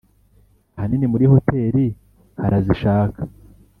Ahanini 0.75 1.05
muri 1.13 1.25
hoteri 1.31 1.83
harazishaka; 2.41 3.21